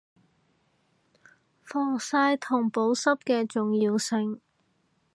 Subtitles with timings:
[1.63, 4.41] 防曬同保濕嘅重要性